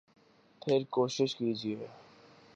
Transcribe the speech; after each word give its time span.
پھر 0.61 0.83
کوشش 0.89 1.35
کیجئے 1.35 1.75